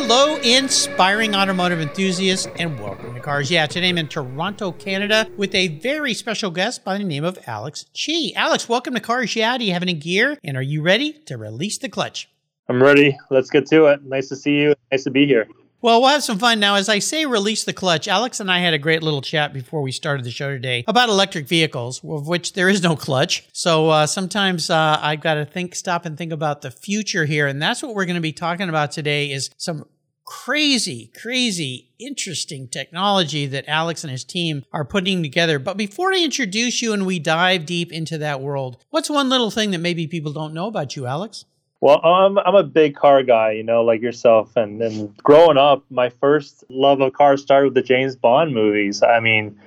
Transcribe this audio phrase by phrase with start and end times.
[0.00, 3.66] Hello, inspiring automotive enthusiasts, and welcome to Cars Yeah.
[3.66, 7.84] Today I'm in Toronto, Canada, with a very special guest by the name of Alex
[7.96, 8.32] Qi.
[8.36, 9.58] Alex, welcome to Cars Yeah.
[9.58, 10.38] Do you have any gear?
[10.44, 12.28] And are you ready to release the clutch?
[12.68, 13.18] I'm ready.
[13.28, 14.04] Let's get to it.
[14.04, 14.74] Nice to see you.
[14.92, 15.48] Nice to be here.
[15.80, 16.74] Well, we'll have some fun now.
[16.74, 18.08] As I say, release the clutch.
[18.08, 21.08] Alex and I had a great little chat before we started the show today about
[21.08, 23.46] electric vehicles, of which there is no clutch.
[23.52, 27.46] So uh, sometimes uh, I've got to think, stop, and think about the future here,
[27.46, 29.30] and that's what we're going to be talking about today.
[29.30, 29.86] Is some
[30.28, 35.58] crazy, crazy, interesting technology that Alex and his team are putting together.
[35.58, 39.50] But before I introduce you and we dive deep into that world, what's one little
[39.50, 41.46] thing that maybe people don't know about you, Alex?
[41.80, 44.54] Well, I'm I'm a big car guy, you know, like yourself.
[44.54, 49.02] And and growing up, my first love of cars started with the James Bond movies.
[49.02, 49.58] I mean,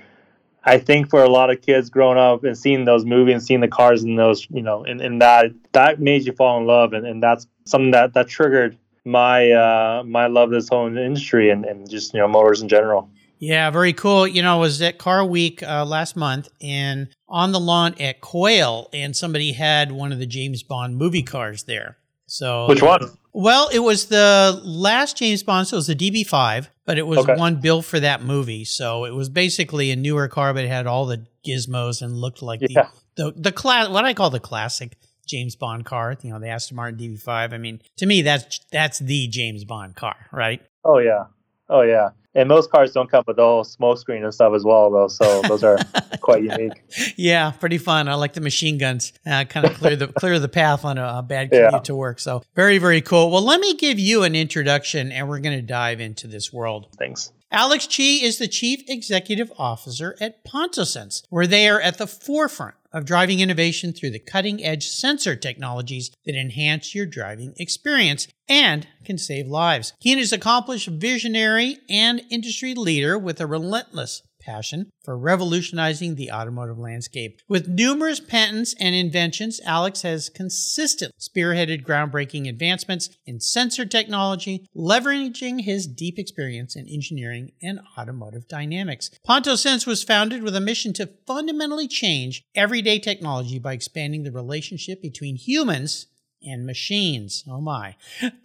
[0.64, 3.62] I think for a lot of kids growing up and seeing those movies and seeing
[3.62, 6.94] the cars in those, you know, in, in that that made you fall in love,
[6.94, 11.66] and, and that's something that that triggered my uh my love this whole industry and,
[11.66, 13.10] and just you know motors in general.
[13.40, 14.28] Yeah, very cool.
[14.28, 18.22] You know, I was at Car Week uh, last month and on the lawn at
[18.22, 21.98] Quail, and somebody had one of the James Bond movie cars there.
[22.28, 23.02] So Which one?
[23.34, 27.18] Well, it was the last James Bond, so it was the DB5, but it was
[27.20, 27.34] Okay.
[27.34, 28.64] one built for that movie.
[28.64, 32.44] So it was basically a newer car, but it had all the gizmos and looked
[32.44, 32.90] like Yeah.
[33.16, 34.96] the the the class what I call the classic
[35.32, 36.16] James Bond car.
[36.22, 37.54] You know, the Aston Martin DB5.
[37.54, 40.62] I mean, to me, that's that's the James Bond car, right?
[40.86, 41.26] Oh yeah,
[41.70, 42.10] oh yeah.
[42.34, 45.10] And most cars don't come with all smoke screen and stuff as well, though.
[45.10, 45.78] So those are
[46.22, 46.82] quite unique.
[47.18, 48.08] Yeah, pretty fun.
[48.08, 49.12] I like the machine guns.
[49.26, 51.80] Uh, kind of clear the clear the path on a, a bad commute Yeah.
[51.80, 52.20] to work.
[52.20, 53.32] So very very cool.
[53.32, 56.88] Well, let me give you an introduction, and we're going to dive into this world.
[56.98, 57.34] Things.
[57.52, 62.76] Alex Qi is the Chief Executive Officer at PontoSense, where they are at the forefront
[62.94, 68.88] of driving innovation through the cutting edge sensor technologies that enhance your driving experience and
[69.06, 69.94] can save lives.
[70.00, 76.32] He is an accomplished visionary and industry leader with a relentless passion for revolutionizing the
[76.32, 77.40] automotive landscape.
[77.48, 85.62] With numerous patents and inventions, Alex has consistently spearheaded groundbreaking advancements in sensor technology, leveraging
[85.62, 89.10] his deep experience in engineering and automotive dynamics.
[89.28, 95.02] PontoSense was founded with a mission to fundamentally change everyday technology by expanding the relationship
[95.02, 96.08] between humans
[96.44, 97.44] and machines.
[97.48, 97.96] Oh my.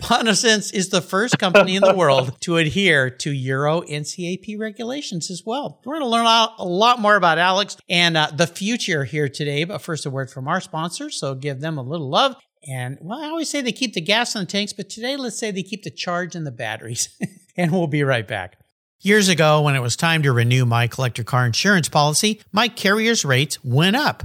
[0.00, 5.42] PontoSense is the first company in the world to adhere to Euro NCAP regulations as
[5.44, 5.80] well.
[5.84, 9.64] We're going to learn a lot- more about Alex and uh, the future here today,
[9.64, 11.10] but first a word from our sponsor.
[11.10, 12.36] so give them a little love.
[12.68, 15.38] And well, I always say they keep the gas in the tanks, but today let's
[15.38, 17.08] say they keep the charge in the batteries.
[17.56, 18.58] and we'll be right back.
[19.00, 23.24] Years ago, when it was time to renew my collector car insurance policy, my carrier's
[23.24, 24.24] rates went up,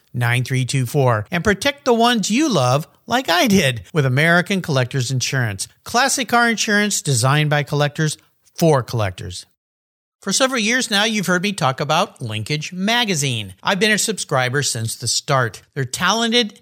[0.13, 5.67] 9324 and protect the ones you love like I did with American Collectors Insurance.
[5.83, 8.17] Classic car insurance designed by collectors
[8.55, 9.45] for collectors.
[10.21, 13.55] For several years now, you've heard me talk about Linkage Magazine.
[13.63, 15.63] I've been a subscriber since the start.
[15.73, 16.61] They're talented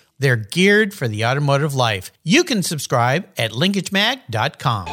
[0.21, 2.11] They're geared for the automotive life.
[2.23, 4.87] You can subscribe at linkagemag.com.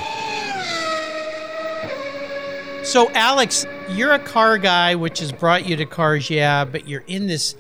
[2.82, 7.04] So, Alex, you're a car guy, which has brought you to cars, yeah, but you're
[7.06, 7.54] in this.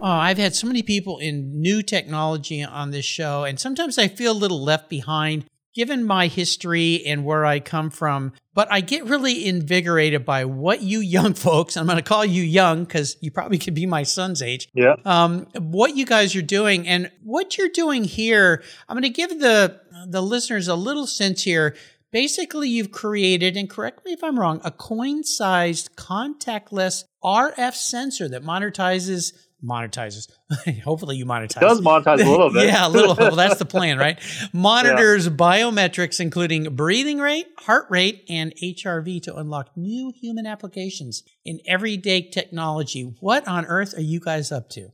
[0.00, 4.06] Oh, I've had so many people in new technology on this show, and sometimes I
[4.06, 5.44] feel a little left behind
[5.74, 10.82] given my history and where I come from, but I get really invigorated by what
[10.82, 14.02] you young folks, I'm going to call you young because you probably could be my
[14.02, 14.68] son's age.
[14.74, 14.96] Yeah.
[15.04, 18.62] Um, what you guys are doing and what you're doing here.
[18.88, 21.76] I'm going to give the the listeners a little sense here.
[22.10, 28.42] Basically, you've created, and correct me if I'm wrong, a coin-sized contactless RF sensor that
[28.42, 29.32] monetizes
[29.64, 30.28] monetizes.
[30.82, 31.58] Hopefully, you monetize.
[31.58, 32.66] It does monetize a little bit.
[32.66, 33.14] yeah, a little.
[33.14, 34.18] Well, that's the plan, right?
[34.52, 35.32] Monitors yeah.
[35.32, 42.22] biometrics, including breathing rate, heart rate, and HRV, to unlock new human applications in everyday
[42.22, 43.14] technology.
[43.20, 44.92] What on earth are you guys up to?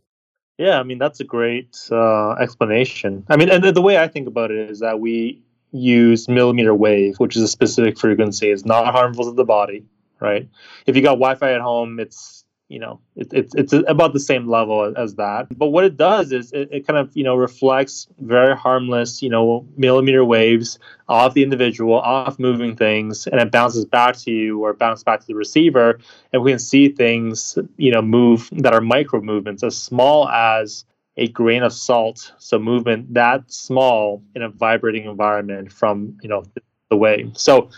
[0.58, 3.25] Yeah, I mean that's a great uh, explanation.
[3.28, 7.17] I mean, and the way I think about it is that we use millimeter wave,
[7.19, 8.50] which is a specific frequency.
[8.50, 9.84] It's not harmful to the body,
[10.20, 10.49] right?
[10.87, 12.44] If you got Wi-Fi at home, it's
[12.74, 15.46] you know it, it's it's about the same level as that.
[15.56, 19.30] But what it does is it, it kind of you know reflects very harmless you
[19.30, 24.64] know millimeter waves off the individual off moving things and it bounces back to you
[24.64, 26.00] or bounces back to the receiver.
[26.32, 30.84] And we can see things you know move that are micro movements as small as
[31.16, 32.32] a grain of salt.
[32.38, 36.42] So movement that small in a vibrating environment from you know
[36.90, 37.32] the wave.
[37.36, 37.70] So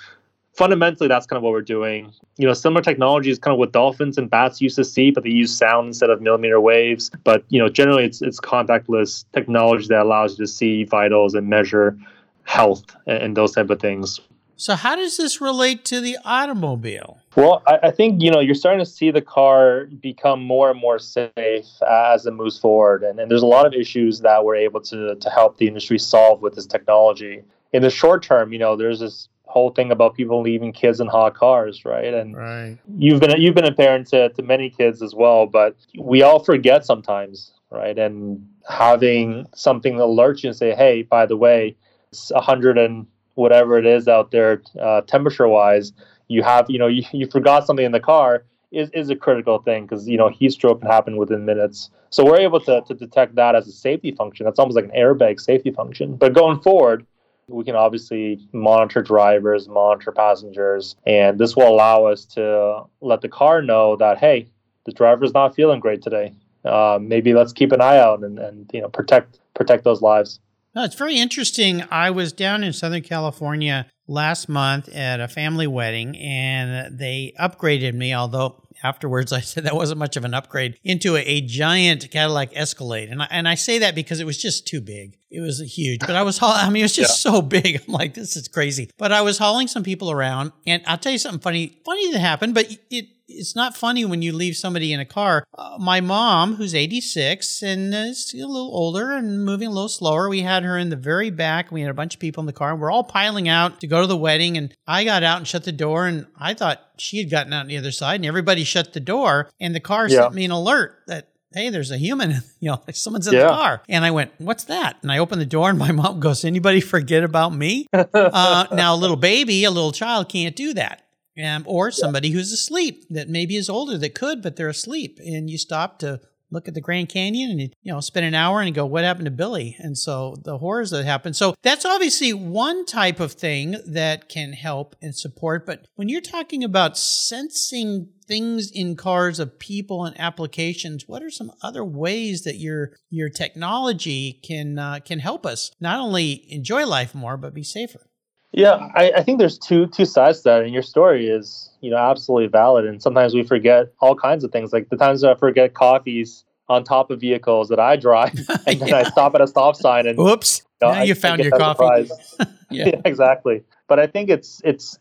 [0.56, 2.12] fundamentally that's kind of what we're doing.
[2.38, 5.22] You know similar technology is kind of what dolphins and bats used to see but
[5.22, 7.10] they use sound instead of millimeter waves.
[7.24, 11.48] But you know generally it's it's contactless technology that allows you to see vitals and
[11.48, 11.96] measure
[12.44, 14.20] health and, and those type of things.
[14.58, 17.18] So how does this relate to the automobile?
[17.36, 20.80] Well I, I think you know you're starting to see the car become more and
[20.80, 23.02] more safe as it moves forward.
[23.02, 25.98] And, and there's a lot of issues that we're able to to help the industry
[25.98, 27.42] solve with this technology.
[27.72, 31.06] In the short term you know there's this whole thing about people leaving kids in
[31.06, 32.12] hot cars, right?
[32.12, 32.78] And right.
[32.98, 36.42] you've been you've been a parent to, to many kids as well, but we all
[36.42, 37.98] forget sometimes, right?
[37.98, 41.76] And having something alert you and say, hey, by the way,
[42.10, 45.92] it's a hundred and whatever it is out there, uh, temperature wise,
[46.28, 49.58] you have you know you, you forgot something in the car is, is a critical
[49.60, 51.90] thing because you know heat stroke can happen within minutes.
[52.10, 54.44] So we're able to, to detect that as a safety function.
[54.44, 56.16] That's almost like an airbag safety function.
[56.16, 57.06] But going forward,
[57.48, 63.28] we can obviously monitor drivers, monitor passengers, and this will allow us to let the
[63.28, 64.48] car know that, hey,
[64.84, 66.32] the driver's not feeling great today.
[66.64, 70.40] Uh, maybe let's keep an eye out and, and you know protect protect those lives.
[70.74, 71.84] No, it's very interesting.
[71.90, 77.94] I was down in Southern California last month at a family wedding, and they upgraded
[77.94, 78.12] me.
[78.12, 82.50] Although afterwards I said that wasn't much of an upgrade into a, a giant Cadillac
[82.54, 85.18] Escalade, and I, and I say that because it was just too big.
[85.30, 86.60] It was huge, but I was hauling.
[86.60, 87.32] I mean, it was just yeah.
[87.32, 87.82] so big.
[87.86, 88.90] I'm like, this is crazy.
[88.96, 91.80] But I was hauling some people around, and I'll tell you something funny.
[91.84, 95.44] Funny that happened, but it it's not funny when you leave somebody in a car.
[95.56, 100.28] Uh, my mom, who's 86 and is a little older and moving a little slower,
[100.28, 101.70] we had her in the very back.
[101.70, 102.72] We had a bunch of people in the car.
[102.72, 104.56] And we're all piling out to go to the wedding.
[104.56, 106.06] And I got out and shut the door.
[106.06, 108.16] And I thought she had gotten out on the other side.
[108.16, 109.50] And everybody shut the door.
[109.60, 110.22] And the car yeah.
[110.22, 113.44] sent me an alert that hey, there's a human, you know, someone's in yeah.
[113.44, 113.82] the car.
[113.88, 114.98] And I went, what's that?
[115.00, 117.86] And I opened the door and my mom goes, anybody forget about me?
[117.92, 121.05] uh, now, a little baby, a little child can't do that
[121.42, 125.50] um, or somebody who's asleep that maybe is older that could, but they're asleep, and
[125.50, 128.60] you stop to look at the Grand Canyon and you, you know spend an hour
[128.60, 129.76] and go, what happened to Billy?
[129.78, 131.34] And so the horrors that happen.
[131.34, 135.66] So that's obviously one type of thing that can help and support.
[135.66, 141.30] But when you're talking about sensing things in cars of people and applications, what are
[141.30, 146.86] some other ways that your your technology can uh, can help us not only enjoy
[146.86, 148.08] life more but be safer?
[148.56, 151.90] Yeah, I, I, think there's two two sides to that, and your story is you
[151.90, 152.86] know absolutely valid.
[152.86, 156.82] And sometimes we forget all kinds of things, like the times I forget coffees on
[156.82, 158.32] top of vehicles that I drive,
[158.66, 158.96] and then yeah.
[158.96, 161.50] I stop at a stop sign and whoops, you, know, now I, you found your
[161.50, 162.08] coffee.
[162.40, 162.46] yeah.
[162.86, 163.62] yeah, exactly.
[163.88, 164.98] But I think it's it's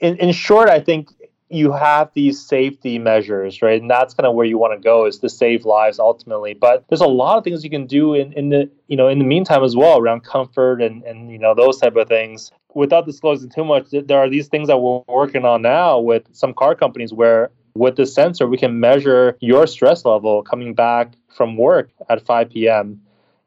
[0.00, 1.10] in, in short, I think
[1.52, 3.80] you have these safety measures, right?
[3.80, 6.54] And that's kind of where you want to go is to save lives ultimately.
[6.54, 9.18] But there's a lot of things you can do in, in the you know in
[9.18, 12.50] the meantime as well around comfort and and you know those type of things.
[12.74, 16.54] Without disclosing too much, there are these things that we're working on now with some
[16.54, 21.56] car companies where with the sensor we can measure your stress level coming back from
[21.56, 23.00] work at 5 p.m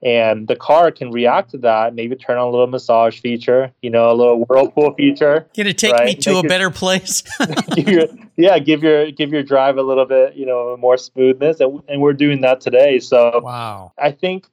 [0.05, 1.95] and the car can react to that.
[1.95, 5.47] Maybe turn on a little massage feature, you know, a little whirlpool feature.
[5.55, 6.05] Can it take right?
[6.05, 7.23] me to Make a it, better place?
[7.75, 8.07] give your,
[8.37, 12.01] yeah, give your give your drive a little bit, you know, more smoothness, and, and
[12.01, 12.99] we're doing that today.
[12.99, 14.45] So wow, I think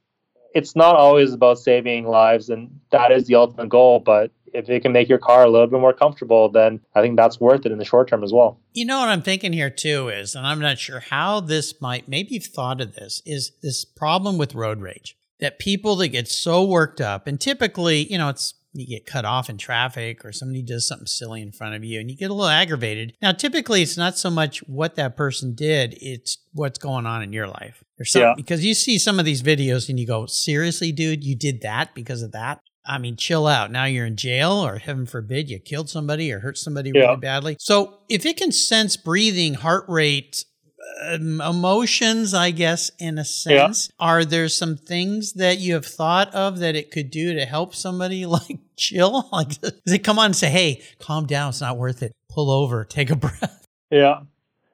[0.54, 4.00] it's not always about saving lives, and that is the ultimate goal.
[4.00, 7.18] But if it can make your car a little bit more comfortable, then I think
[7.18, 8.58] that's worth it in the short term as well.
[8.72, 12.08] You know what I'm thinking here too is, and I'm not sure how this might,
[12.08, 16.28] maybe you've thought of this, is this problem with road rage that people that get
[16.28, 20.32] so worked up, and typically, you know, it's you get cut off in traffic or
[20.32, 23.12] somebody does something silly in front of you and you get a little aggravated.
[23.20, 27.34] Now, typically, it's not so much what that person did, it's what's going on in
[27.34, 28.28] your life or something.
[28.28, 28.34] Yeah.
[28.34, 31.94] Because you see some of these videos and you go, seriously, dude, you did that
[31.94, 32.60] because of that?
[32.86, 33.70] I mean, chill out.
[33.70, 37.02] Now you're in jail, or heaven forbid, you killed somebody or hurt somebody yeah.
[37.02, 37.56] really badly.
[37.60, 40.44] So, if it can sense breathing, heart rate,
[41.10, 44.06] emotions, I guess, in a sense, yeah.
[44.06, 47.74] are there some things that you have thought of that it could do to help
[47.74, 49.28] somebody like chill?
[49.32, 52.50] Like, does it come on and say, hey, calm down, it's not worth it, pull
[52.50, 53.66] over, take a breath?
[53.90, 54.20] Yeah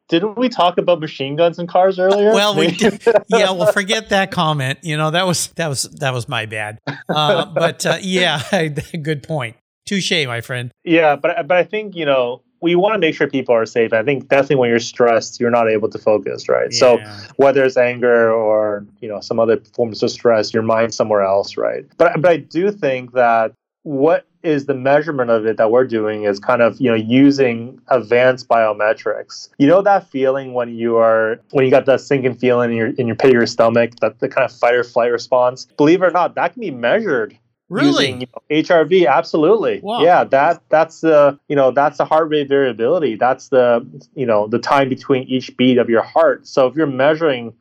[0.08, 2.32] didn't we talk about machine guns and cars earlier?
[2.32, 3.02] Well, we did.
[3.28, 3.50] yeah.
[3.52, 4.80] Well, forget that comment.
[4.82, 6.78] You know that was that was that was my bad.
[7.08, 9.56] Uh, but uh, yeah, good point.
[9.86, 10.72] Touche, my friend.
[10.84, 13.92] Yeah, but but I think you know we want to make sure people are safe.
[13.92, 16.68] I think definitely when you're stressed, you're not able to focus, right?
[16.70, 16.78] Yeah.
[16.78, 16.98] So
[17.36, 21.56] whether it's anger or you know some other forms of stress, your mind's somewhere else,
[21.56, 21.84] right?
[21.96, 26.24] But but I do think that what is the measurement of it that we're doing
[26.24, 31.40] is kind of you know using advanced biometrics you know that feeling when you are
[31.50, 34.18] when you got that sinking feeling in your in your pit of your stomach that
[34.20, 37.36] the kind of fight or flight response believe it or not that can be measured
[37.68, 38.06] Really?
[38.06, 39.80] Using, you know, HRV, absolutely.
[39.80, 40.02] Wow.
[40.02, 43.16] Yeah, that that's the you know that's the heart rate variability.
[43.16, 46.46] That's the you know the time between each beat of your heart.
[46.46, 47.52] So if you're measuring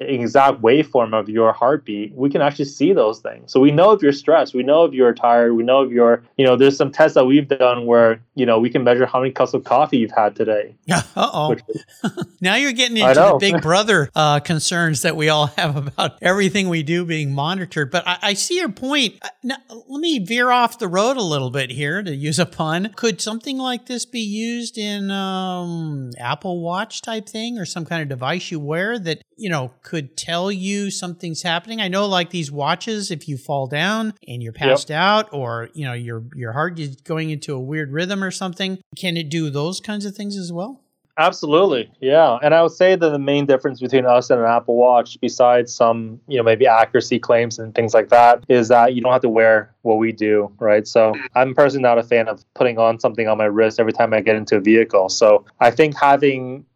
[0.00, 3.52] exact waveform of your heartbeat, we can actually see those things.
[3.52, 6.22] So we know if you're stressed, we know if you're tired, we know if you're,
[6.36, 9.20] you know, there's some tests that we've done where, you know, we can measure how
[9.20, 10.76] many cups of coffee you've had today.
[10.90, 11.56] uh oh.
[12.40, 16.68] now you're getting into the big brother uh, concerns that we all have about everything
[16.68, 17.90] we do being monitored.
[17.90, 19.16] But I, I see your point.
[19.22, 22.46] Uh, now, let me veer off the road a little bit here to use a
[22.46, 22.92] pun.
[22.96, 28.02] Could something like this be used in um, Apple Watch type thing or some kind
[28.02, 31.80] of device you wear that, you know, could tell you something's happening.
[31.80, 35.00] I know like these watches, if you fall down and you're passed yep.
[35.00, 38.78] out or, you know, your your heart is going into a weird rhythm or something,
[38.98, 40.82] can it do those kinds of things as well?
[41.16, 41.90] Absolutely.
[42.00, 42.38] Yeah.
[42.42, 45.74] And I would say that the main difference between us and an Apple Watch, besides
[45.74, 49.22] some, you know, maybe accuracy claims and things like that, is that you don't have
[49.22, 50.86] to wear what we do, right?
[50.86, 54.12] So I'm personally not a fan of putting on something on my wrist every time
[54.12, 55.08] I get into a vehicle.
[55.08, 56.66] So I think having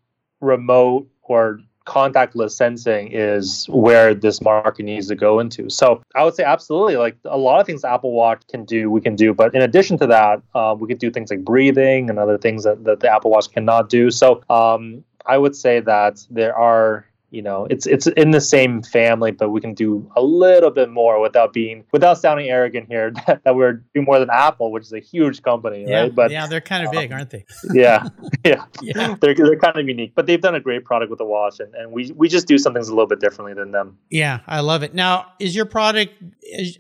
[0.40, 5.69] remote or contactless sensing is where this market needs to go into.
[5.71, 9.01] So I would say absolutely, like a lot of things Apple Watch can do, we
[9.01, 9.35] can do.
[9.35, 12.65] But in addition to that, uh, we could do things like breathing and other things
[12.65, 14.11] that, that the Apple Watch cannot do.
[14.11, 18.83] So um, I would say that there are you know it's it's in the same
[18.83, 23.11] family but we can do a little bit more without being without sounding arrogant here
[23.27, 26.15] that, that we're doing more than apple which is a huge company yeah, right?
[26.15, 27.45] But yeah they're kind of um, big aren't they?
[27.73, 28.09] yeah
[28.45, 28.65] yeah.
[28.83, 29.15] Yeah.
[29.21, 31.75] They're, they're kind of unique but they've done a great product with the watch and,
[31.75, 33.99] and we we just do some things a little bit differently than them.
[34.11, 34.95] Yeah i love it.
[34.95, 36.12] Now is your product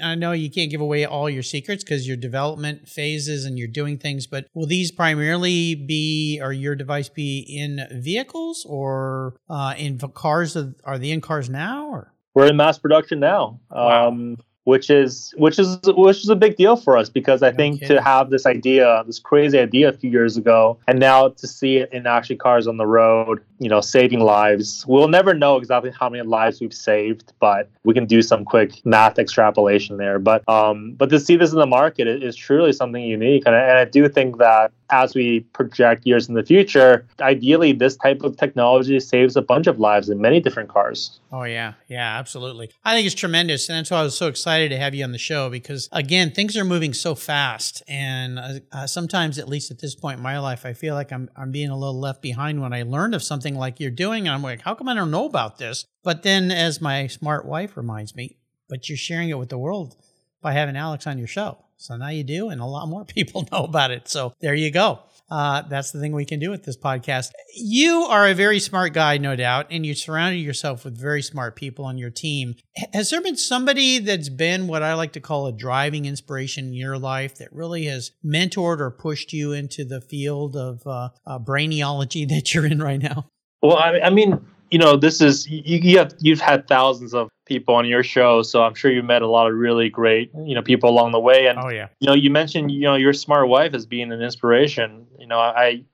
[0.02, 3.68] i know you can't give away all your secrets because your development phases and you're
[3.68, 9.74] doing things but will these primarily be or your device be in vehicles or uh,
[9.78, 14.08] in cars cars are the in cars now or we're in mass production now wow.
[14.08, 17.56] um, which is which is which is a big deal for us because I no
[17.56, 17.96] think kidding.
[17.96, 21.78] to have this idea, this crazy idea a few years ago, and now to see
[21.78, 24.84] it in actually cars on the road, you know, saving lives.
[24.86, 28.84] We'll never know exactly how many lives we've saved, but we can do some quick
[28.84, 30.18] math extrapolation there.
[30.18, 33.60] But um, but to see this in the market is truly something unique, and I,
[33.60, 38.22] and I do think that as we project years in the future, ideally this type
[38.22, 41.18] of technology saves a bunch of lives in many different cars.
[41.32, 42.70] Oh yeah, yeah, absolutely.
[42.84, 45.12] I think it's tremendous, and that's why I was so excited to have you on
[45.12, 49.70] the show because again, things are moving so fast, and uh, uh, sometimes, at least
[49.70, 52.22] at this point in my life, I feel like I'm I'm being a little left
[52.22, 54.94] behind when I learned of something like you're doing, and I'm like, how come I
[54.94, 55.84] don't know about this?
[56.02, 58.36] But then, as my smart wife reminds me,
[58.68, 59.96] but you're sharing it with the world
[60.40, 61.58] by having Alex on your show.
[61.76, 64.08] So now you do, and a lot more people know about it.
[64.08, 65.00] So there you go.
[65.30, 67.30] Uh, that's the thing we can do with this podcast.
[67.54, 71.56] You are a very smart guy, no doubt, and you surrounded yourself with very smart
[71.56, 72.54] people on your team.
[72.92, 76.74] Has there been somebody that's been what I like to call a driving inspiration in
[76.74, 81.38] your life that really has mentored or pushed you into the field of uh, uh,
[81.38, 83.28] brainiology that you're in right now?
[83.62, 87.28] Well, I, I mean, you know, this is you, you have you've had thousands of
[87.52, 90.54] people on your show, so I'm sure you met a lot of really great you
[90.54, 91.46] know people along the way.
[91.46, 94.22] And oh yeah, you know, you mentioned you know your smart wife as being an
[94.22, 95.06] inspiration.
[95.18, 95.84] You know, I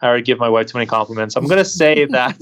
[0.00, 1.36] I already give my wife too many compliments.
[1.36, 2.40] I'm gonna say that.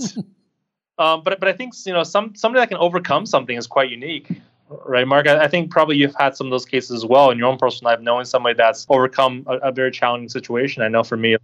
[0.98, 3.90] Um, but but I think you know some somebody that can overcome something is quite
[3.90, 4.30] unique,
[4.86, 5.26] right, Mark?
[5.26, 7.58] I, I, think probably you've had some of those cases as well in your own
[7.58, 10.82] personal life, knowing somebody that's overcome a, a very challenging situation.
[10.82, 11.36] I know for me,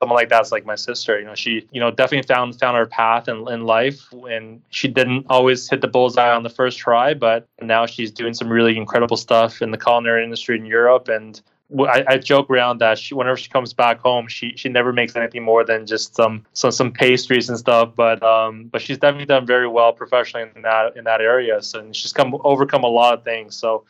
[0.00, 1.18] someone like that's like my sister.
[1.18, 4.88] You know, she you know definitely found found her path in, in life, and she
[4.88, 8.76] didn't always hit the bullseye on the first try, but now she's doing some really
[8.76, 11.40] incredible stuff in the culinary industry in Europe, and
[11.80, 15.14] I, I, joke around that she, whenever she comes back home, she she never makes
[15.14, 17.94] anything more than just some some some pastries and stuff.
[17.94, 21.60] But um, but she's definitely done very well professionally in that in that area.
[21.62, 23.54] So and she's come overcome a lot of things.
[23.54, 23.84] So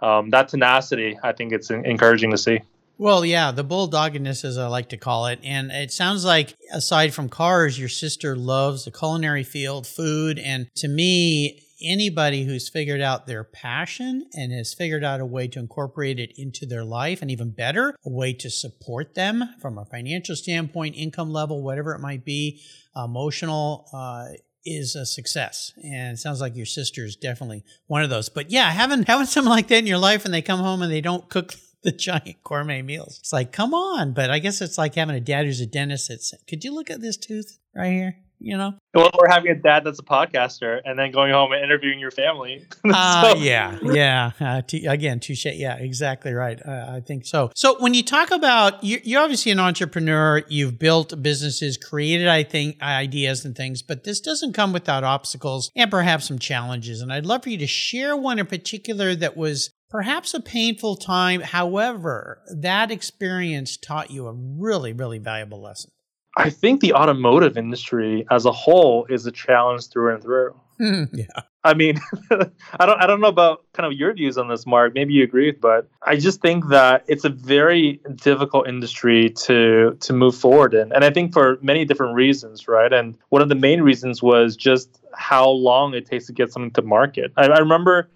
[0.00, 2.60] um, that tenacity, I think it's encouraging to see.
[3.00, 5.38] Well, yeah, the bulldoggedness, as I like to call it.
[5.44, 10.36] And it sounds like, aside from cars, your sister loves the culinary field, food.
[10.36, 15.46] And to me, anybody who's figured out their passion and has figured out a way
[15.46, 19.78] to incorporate it into their life, and even better, a way to support them from
[19.78, 22.60] a financial standpoint, income level, whatever it might be,
[22.96, 24.24] emotional, uh,
[24.64, 25.72] is a success.
[25.84, 28.28] And it sounds like your sister is definitely one of those.
[28.28, 30.92] But yeah, having having someone like that in your life and they come home and
[30.92, 33.18] they don't cook the giant gourmet meals.
[33.20, 34.12] It's like, come on.
[34.12, 36.10] But I guess it's like having a dad who's a dentist.
[36.10, 38.16] It's, could you look at this tooth right here?
[38.40, 38.74] you know?
[38.94, 42.10] Well, we're having a dad that's a podcaster and then going home and interviewing your
[42.10, 42.66] family.
[42.84, 44.30] uh, yeah, yeah.
[44.40, 45.46] Uh, t- again, touche.
[45.46, 46.60] Yeah, exactly right.
[46.64, 47.50] Uh, I think so.
[47.54, 50.42] So when you talk about, you're, you're obviously an entrepreneur.
[50.48, 55.70] You've built businesses, created, I think, ideas and things, but this doesn't come without obstacles
[55.76, 57.00] and perhaps some challenges.
[57.00, 60.96] And I'd love for you to share one in particular that was perhaps a painful
[60.96, 61.40] time.
[61.40, 65.90] However, that experience taught you a really, really valuable lesson.
[66.36, 70.54] I think the automotive industry as a whole is a challenge through and through.
[70.78, 71.26] Hmm, yeah.
[71.64, 71.98] I mean,
[72.30, 74.94] I don't I don't know about kind of your views on this, Mark.
[74.94, 80.12] Maybe you agree, but I just think that it's a very difficult industry to to
[80.12, 82.92] move forward in, and I think for many different reasons, right?
[82.92, 86.70] And one of the main reasons was just how long it takes to get something
[86.72, 87.32] to market.
[87.36, 88.08] I, I remember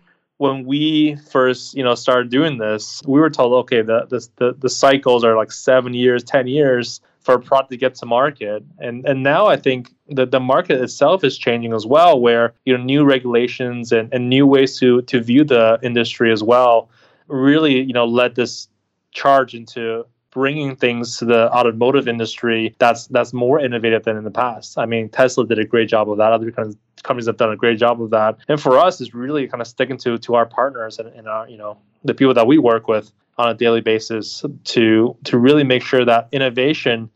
[0.43, 4.07] when we first you know started doing this, we were told, okay, the
[4.39, 8.07] the the, cycles are like seven years, ten years for a product to get to
[8.07, 8.65] market.
[8.81, 12.77] And and now I think that the market itself is changing as well, where you
[12.77, 16.91] know new regulations and, and new ways to to view the industry as well
[17.29, 18.69] really you know led this
[19.13, 24.31] charge into bringing things to the automotive industry that's that's more innovative than in the
[24.31, 24.79] past.
[24.79, 26.33] I mean, Tesla did a great job of that.
[26.33, 28.39] Other kind of companies have done a great job of that.
[28.49, 31.49] And for us, is really kind of sticking to to our partners and, and our
[31.49, 35.65] you know the people that we work with on a daily basis to to really
[35.65, 37.11] make sure that innovation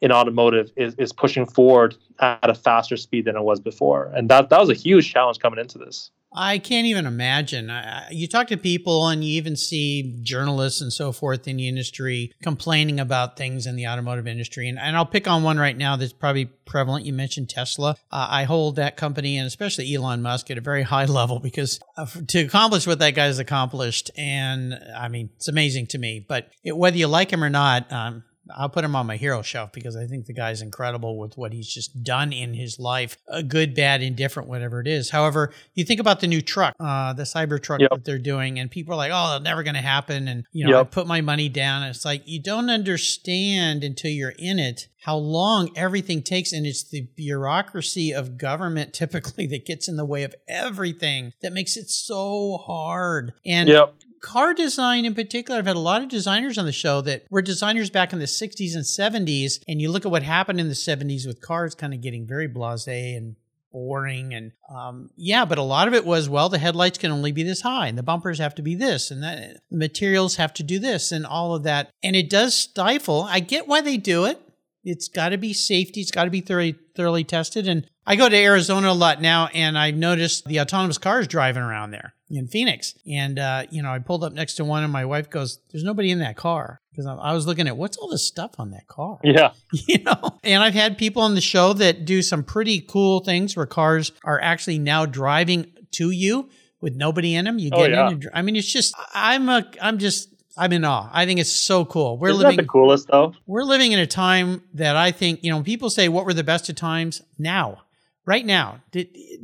[0.00, 4.10] in automotive is, is pushing forward at a faster speed than it was before.
[4.14, 6.10] And that that was a huge challenge coming into this.
[6.32, 7.72] I can't even imagine.
[8.10, 12.32] You talk to people and you even see journalists and so forth in the industry
[12.42, 14.68] complaining about things in the automotive industry.
[14.68, 17.04] And, and I'll pick on one right now that's probably prevalent.
[17.04, 17.96] You mentioned Tesla.
[18.12, 21.80] Uh, I hold that company and especially Elon Musk at a very high level because
[22.28, 26.24] to accomplish what that guy's accomplished, and I mean, it's amazing to me.
[26.26, 28.24] But it, whether you like him or not, um,
[28.56, 31.52] I'll put him on my hero shelf because I think the guy's incredible with what
[31.52, 35.10] he's just done in his life, a good, bad, indifferent, whatever it is.
[35.10, 37.90] However, you think about the new truck, uh, the Cybertruck yep.
[37.90, 40.66] that they're doing, and people are like, "Oh, that's never going to happen," and you
[40.66, 40.86] know, yep.
[40.86, 41.82] I put my money down.
[41.84, 46.84] It's like you don't understand until you're in it how long everything takes, and it's
[46.84, 51.88] the bureaucracy of government typically that gets in the way of everything that makes it
[51.88, 53.32] so hard.
[53.44, 57.00] And yep car design in particular, I've had a lot of designers on the show
[57.02, 59.60] that were designers back in the 60s and 70s.
[59.66, 62.46] And you look at what happened in the 70s with cars kind of getting very
[62.46, 63.36] blase and
[63.72, 67.32] boring and um, yeah but a lot of it was well the headlights can only
[67.32, 70.52] be this high and the bumpers have to be this and that the materials have
[70.52, 73.96] to do this and all of that and it does stifle i get why they
[73.96, 74.40] do it
[74.82, 78.28] it's got to be safety it's got to be thoroughly thoroughly tested and i go
[78.28, 82.46] to arizona a lot now and i noticed the autonomous cars driving around there in
[82.46, 82.94] Phoenix.
[83.06, 85.84] And, uh, you know, I pulled up next to one and my wife goes, There's
[85.84, 86.80] nobody in that car.
[86.90, 89.18] Because I was looking at what's all this stuff on that car?
[89.24, 89.52] Yeah.
[89.86, 93.56] You know, and I've had people on the show that do some pretty cool things
[93.56, 96.48] where cars are actually now driving to you
[96.80, 97.58] with nobody in them.
[97.58, 98.06] You oh, get oh, yeah.
[98.08, 98.12] in.
[98.14, 101.08] And, I mean, it's just, I'm a, I'm just, I'm in awe.
[101.12, 102.18] I think it's so cool.
[102.18, 103.34] We're Isn't living the coolest though.
[103.46, 106.44] We're living in a time that I think, you know, people say what were the
[106.44, 107.82] best of times now
[108.26, 108.82] right now,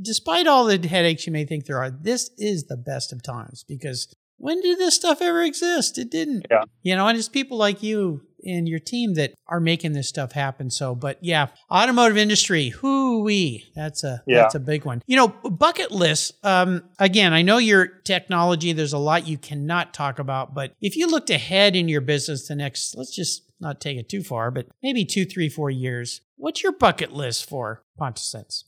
[0.01, 3.65] despite all the headaches you may think there are, this is the best of times
[3.65, 5.97] because when did this stuff ever exist?
[5.99, 6.47] It didn't.
[6.51, 6.65] Yeah.
[6.83, 10.33] You know, and it's people like you and your team that are making this stuff
[10.33, 10.71] happen.
[10.71, 14.43] So, but yeah, automotive industry, whoo wee, that's a Yeah.
[14.43, 15.03] that's a big one.
[15.07, 16.33] You know, bucket lists.
[16.45, 18.73] Um, again, I know your technology.
[18.73, 22.47] There's a lot you cannot talk about, but if you looked ahead in your business
[22.47, 26.21] the next, let's just not take it too far, but maybe two, three, four years,
[26.37, 28.65] what's your bucket list for Pontosense?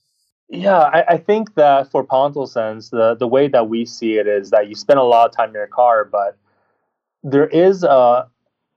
[0.50, 4.50] Yeah, I, I think that for Pontosense, the, the way that we see it is
[4.50, 6.38] that you spend a lot of time in your car, but
[7.22, 8.28] there is a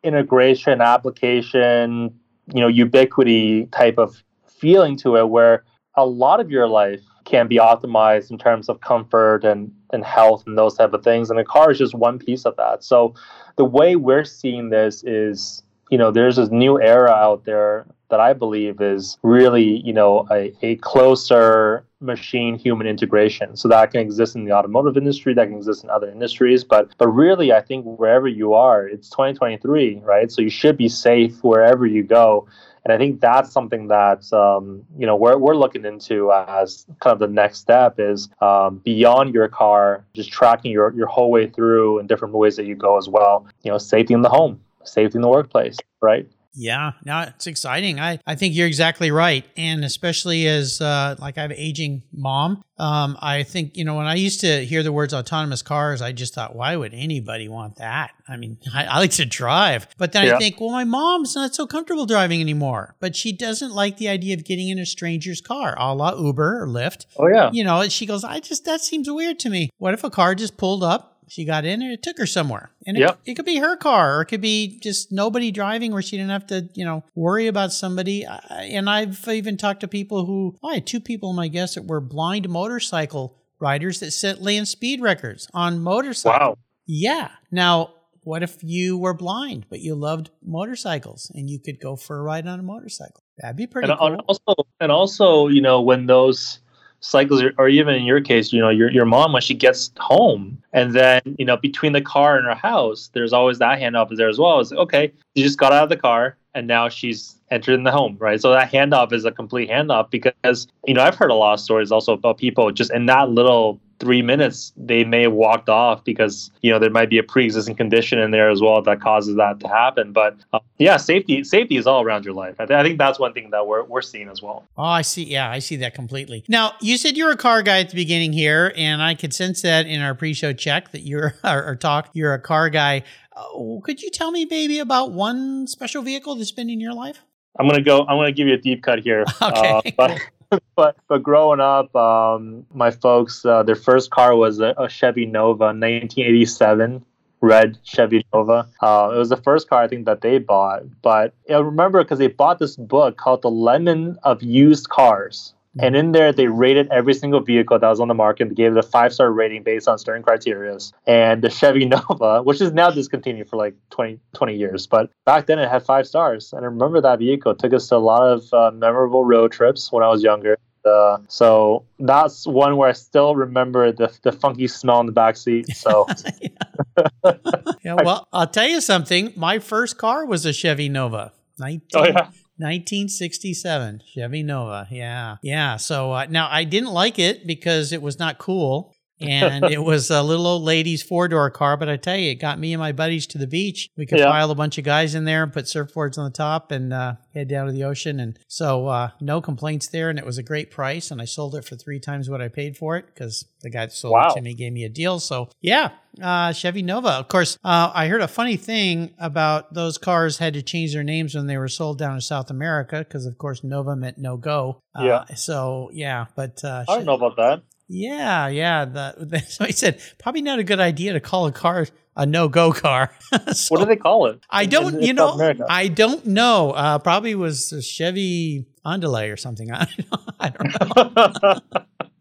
[0.03, 2.13] integration, application,
[2.53, 5.63] you know, ubiquity type of feeling to it where
[5.95, 10.43] a lot of your life can be optimized in terms of comfort and, and health
[10.47, 11.29] and those type of things.
[11.29, 12.83] And a car is just one piece of that.
[12.83, 13.13] So
[13.57, 18.19] the way we're seeing this is, you know, there's this new era out there that
[18.19, 23.55] I believe is really, you know, a, a closer machine human integration.
[23.55, 26.63] So that can exist in the automotive industry, that can exist in other industries.
[26.63, 30.31] But but really I think wherever you are, it's 2023, right?
[30.31, 32.47] So you should be safe wherever you go.
[32.83, 37.13] And I think that's something that um, you know we're, we're looking into as kind
[37.13, 41.47] of the next step is um, beyond your car, just tracking your, your whole way
[41.47, 43.47] through in different ways that you go as well.
[43.61, 46.27] You know, safety in the home, safety in the workplace, right?
[46.53, 47.99] Yeah, no, it's exciting.
[47.99, 49.45] I, I think you're exactly right.
[49.55, 53.95] And especially as uh, like I have an aging mom, um, I think, you know,
[53.95, 57.47] when I used to hear the words autonomous cars, I just thought, why would anybody
[57.47, 58.11] want that?
[58.27, 59.87] I mean, I, I like to drive.
[59.97, 62.95] But then I think, well, my mom's not so comfortable driving anymore.
[62.99, 66.63] But she doesn't like the idea of getting in a stranger's car, a la Uber
[66.63, 67.05] or Lyft.
[67.17, 67.49] Oh yeah.
[67.53, 69.69] You know, she goes, I just, that seems weird to me.
[69.77, 71.10] What if a car just pulled up?
[71.31, 72.71] She got in and it took her somewhere.
[72.85, 73.19] And it, Yep.
[73.25, 76.31] it could be her car or it could be just nobody driving where she didn't
[76.31, 78.25] have to, you know, worry about somebody.
[78.49, 81.85] And I've even talked to people who, I had two people in my guest that
[81.87, 86.57] were blind motorcycle riders that set land speed records on motorcycles.
[86.57, 86.57] Wow.
[86.85, 87.29] Yeah.
[87.49, 92.17] Now, what if you were blind, but you loved motorcycles and you could go for
[92.17, 93.23] a ride on a motorcycle?
[93.37, 94.07] That'd be pretty and, cool.
[94.07, 96.59] and also and also you know when those
[97.01, 100.61] cycles or even in your case you know your, your mom when she gets home
[100.71, 104.17] and then you know between the car and her house there's always that handoff is
[104.17, 104.59] there as well.
[104.59, 107.83] It's like, okay she just got out of the car and now she's entered in
[107.83, 108.39] the home right?
[108.39, 111.59] So that handoff is a complete handoff because you know i've heard a lot of
[111.59, 116.03] stories also about people just in that little three minutes they may have walked off
[116.03, 119.35] because you know there might be a pre-existing condition in there as well that causes
[119.37, 122.77] that to happen but uh, yeah safety safety is all around your life I, th-
[122.77, 125.23] I think that's one thing that we're, we're seeing as well Oh, I see.
[125.23, 126.43] Yeah, I see that completely.
[126.49, 129.61] Now, you said you're a car guy at the beginning here, and I could sense
[129.61, 132.09] that in our pre-show check that you're or talk.
[132.13, 133.03] You're a car guy.
[133.35, 137.19] Oh, could you tell me maybe about one special vehicle that's been in your life?
[137.59, 137.99] I'm gonna go.
[138.01, 139.23] I'm gonna give you a deep cut here.
[139.41, 140.19] Okay, Uh, but,
[140.75, 145.25] but but growing up, um, my folks, uh, their first car was a, a Chevy
[145.25, 147.05] Nova, 1987
[147.41, 148.67] red Chevy Nova.
[148.81, 150.83] Uh, it was the first car I think that they bought.
[151.01, 155.53] But I remember because they bought this book called The Lemon of Used Cars.
[155.79, 158.49] And in there, they rated every single vehicle that was on the market.
[158.49, 160.77] They gave it a five star rating based on certain criteria.
[161.07, 165.45] And the Chevy Nova, which is now discontinued for like 20, 20 years, but back
[165.45, 166.51] then it had five stars.
[166.51, 169.51] And I remember that vehicle It took us to a lot of uh, memorable road
[169.53, 170.57] trips when I was younger.
[170.83, 175.37] Uh, so that's one where I still remember the, the funky smell in the back
[175.37, 175.67] seat.
[175.75, 176.07] So
[177.83, 179.33] Yeah, well, I'll tell you something.
[179.35, 181.33] My first car was a Chevy Nova.
[181.59, 182.29] 19, Oh, yeah.
[182.61, 184.87] 1967 Chevy Nova.
[184.91, 185.37] Yeah.
[185.41, 185.77] Yeah.
[185.77, 188.95] So uh, now I didn't like it because it was not cool.
[189.21, 192.35] And it was a little old lady's four door car, but I tell you, it
[192.35, 193.89] got me and my buddies to the beach.
[193.97, 194.27] We could Yeah.
[194.29, 197.15] pile a bunch of guys in there and put surfboards on the top and uh,
[197.33, 198.19] head down to the ocean.
[198.19, 200.09] And so, uh, no complaints there.
[200.09, 201.11] And it was a great price.
[201.11, 203.85] And I sold it for three times what I paid for it because the guy
[203.85, 204.29] that sold Wow.
[204.29, 205.19] it to me gave me a deal.
[205.19, 207.09] So, yeah, uh, Chevy Nova.
[207.09, 211.03] Of course, uh, I heard a funny thing about those cars had to change their
[211.03, 214.37] names when they were sold down in South America because, of course, Nova meant no
[214.37, 214.81] go.
[214.95, 215.35] Uh, Yeah.
[215.35, 217.63] So, yeah, but uh, I don't know about that.
[217.91, 218.85] Yeah, yeah.
[218.85, 222.47] The, so he said probably not a good idea to call a car a no
[222.47, 223.11] go car.
[223.53, 224.39] So What do they call it?
[224.49, 225.65] I don't, in you know, America?
[225.69, 226.71] I don't know.
[226.71, 229.71] Uh, probably was a Chevy Andale or something.
[229.73, 230.17] I don't know.
[230.39, 231.59] I don't know.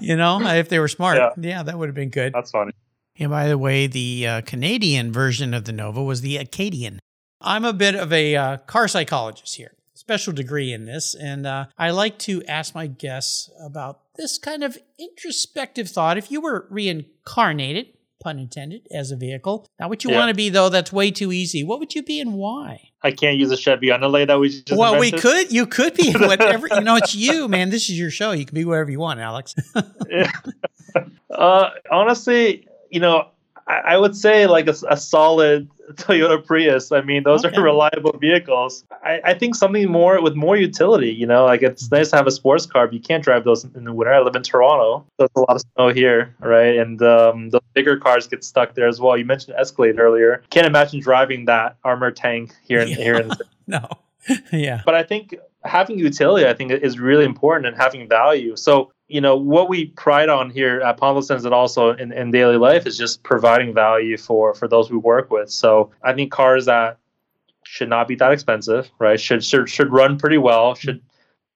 [0.01, 1.31] you know, if they were smart, Yeah.
[1.41, 2.33] yeah, that would have been good.
[2.33, 2.73] That's funny.
[3.19, 7.01] And by the way, the uh, Canadian version of the Nova was the Acadian.
[7.41, 11.67] I'm a bit of a uh, car psychologist here, special degree in this, and uh,
[11.77, 16.19] I like to ask my guests about this kind of introspective thought.
[16.19, 17.87] If you were reincarnated,
[18.23, 20.19] pun intended, as a vehicle, not what you Yeah.
[20.19, 21.65] want to be though, that's way too easy.
[21.65, 22.91] What would you be and why?
[23.03, 26.13] I can't use a Chevy Andale that we just well, we could, you could be
[26.19, 26.69] whatever.
[26.71, 27.71] you know, it's you, man.
[27.71, 28.33] This is your show.
[28.33, 29.55] You can be whatever you want, Alex.
[31.31, 33.29] uh, honestly, you know,
[33.71, 36.93] I, would say like a, a, solid Toyota Prius.
[36.93, 37.57] I mean, those okay.
[37.57, 38.85] are reliable vehicles.
[39.05, 41.11] I, I, think something more with more utility.
[41.11, 43.65] You know, like it's nice to have a sports car, but you can't drive those
[43.65, 44.13] in the winter.
[44.13, 45.05] I live in Toronto.
[45.19, 46.77] There's a lot of snow here, right?
[46.77, 49.17] And um, the bigger cars get stuck there as well.
[49.17, 50.43] You mentioned Escalade earlier.
[50.51, 52.97] Can't imagine driving that armor tank here in yeah.
[52.97, 53.29] here in.
[53.29, 53.89] The- no.
[54.53, 54.83] yeah.
[54.85, 58.57] But I think having utility, I think, is really important and having value.
[58.57, 62.57] So, you know, what we pride on here at Pontosense and also in, in daily
[62.57, 65.51] life is just providing value for for those we work with.
[65.51, 66.99] So, I think cars that
[67.65, 69.21] should not be that expensive, right?
[69.21, 70.75] Should should should run pretty well.
[70.75, 71.03] Should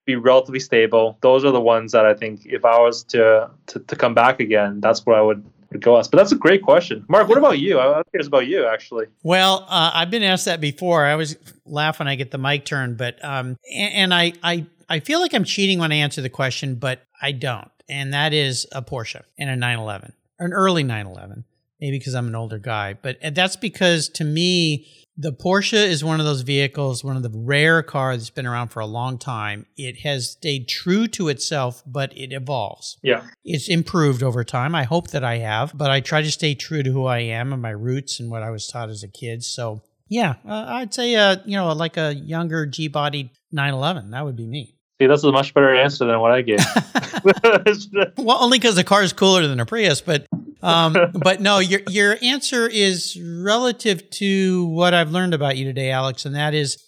[0.05, 1.17] be relatively stable.
[1.21, 4.39] Those are the ones that I think if I was to to, to come back
[4.39, 5.43] again, that's what I would
[5.77, 6.07] go us.
[6.07, 7.27] But that's a great question, Mark.
[7.27, 7.79] What about you?
[7.79, 9.05] I'm curious about you, actually.
[9.23, 11.05] Well, uh, I've been asked that before.
[11.05, 11.35] I always
[11.65, 15.19] laugh when I get the mic turned, but um, and, and I I I feel
[15.19, 18.81] like I'm cheating when I answer the question, but I don't, and that is a
[18.81, 21.45] Porsche and a 911, an early 911.
[21.81, 26.19] Maybe because I'm an older guy, but that's because to me the Porsche is one
[26.19, 29.65] of those vehicles, one of the rare cars that's been around for a long time.
[29.77, 32.97] It has stayed true to itself, but it evolves.
[33.01, 33.23] Yeah.
[33.43, 34.75] It's improved over time.
[34.75, 37.53] I hope that I have, but I try to stay true to who I am
[37.53, 39.43] and my roots and what I was taught as a kid.
[39.43, 44.11] So, yeah, uh, I'd say, uh, you know, like a younger G bodied 911.
[44.11, 44.75] That would be me.
[44.99, 46.59] See, that's a much better answer than what I gave.
[48.17, 50.25] well, only because the car is cooler than a Prius, but
[50.65, 55.91] um, but no, your your answer is relative to what I've learned about you today,
[55.91, 56.83] Alex, and that is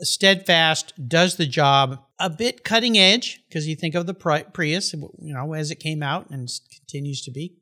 [0.00, 5.34] steadfast, does the job, a bit cutting edge because you think of the Prius, you
[5.34, 7.54] know, as it came out and continues to be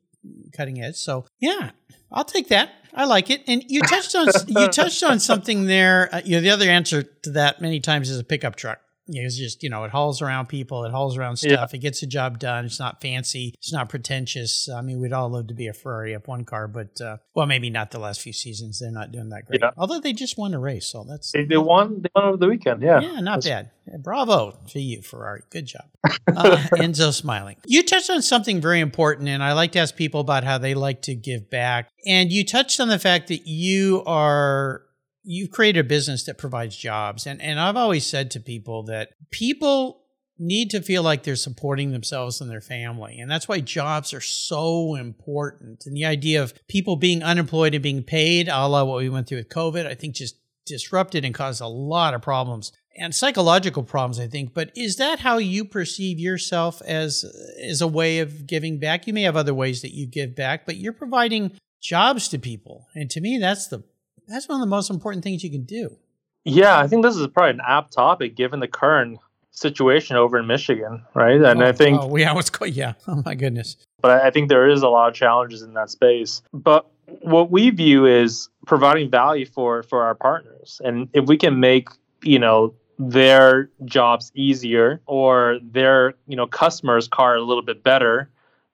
[0.55, 0.95] cutting edge.
[0.95, 1.71] So yeah,
[2.11, 2.71] I'll take that.
[2.93, 3.43] I like it.
[3.47, 6.13] And you touched on you touched on something there.
[6.13, 8.79] Uh, you know, the other answer to that many times is a pickup truck.
[9.07, 11.77] Yeah, it's just, you know, it hauls around people, it hauls around stuff, yeah.
[11.77, 12.65] it gets the job done.
[12.65, 14.69] It's not fancy, it's not pretentious.
[14.69, 17.69] I mean, we'd all love to be a Ferrari F1 car, but, uh, well, maybe
[17.69, 18.79] not the last few seasons.
[18.79, 19.61] They're not doing that great.
[19.61, 19.71] Yeah.
[19.77, 21.31] Although they just won a race, so that's.
[21.31, 22.99] They, they won, they won over the weekend, yeah.
[22.99, 23.71] Yeah, not that's, bad.
[23.99, 25.43] Bravo to you, Ferrari.
[25.49, 25.85] Good job.
[26.35, 27.55] Uh, Enzo smiling.
[27.65, 30.75] You touched on something very important, and I like to ask people about how they
[30.75, 31.89] like to give back.
[32.05, 34.83] And you touched on the fact that you are
[35.29, 37.27] you've created a business that provides jobs.
[37.27, 40.03] And, and I've always said to people that people
[40.39, 43.19] need to feel like they're supporting themselves and their family.
[43.19, 45.85] And that's why jobs are so important.
[45.85, 49.27] And the idea of people being unemployed and being paid, a la what we went
[49.27, 53.83] through with COVID, I think just disrupted and caused a lot of problems and psychological
[53.83, 54.53] problems, I think.
[54.53, 57.25] But is that how you perceive yourself as,
[57.61, 59.07] as a way of giving back?
[59.07, 62.87] You may have other ways that you give back, but you're providing jobs to people.
[62.95, 63.83] And to me, that's the
[64.27, 65.97] that's one of the most important things you can do.
[66.43, 69.19] Yeah, I think this is probably an apt topic given the current
[69.51, 71.41] situation over in Michigan, right?
[71.41, 72.93] And oh, I think oh, yeah, what's going yeah.
[73.07, 73.75] Oh my goodness.
[74.01, 76.41] But I think there is a lot of challenges in that space.
[76.53, 76.87] But
[77.21, 80.79] what we view is providing value for for our partners.
[80.83, 81.89] And if we can make,
[82.23, 88.29] you know, their jobs easier or their, you know, customers' car a little bit better,